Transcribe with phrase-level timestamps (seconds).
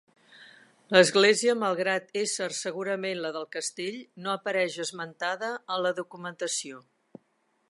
[0.95, 6.87] L'església malgrat ésser segurament la del castell, no apareix esmentada en la documentació.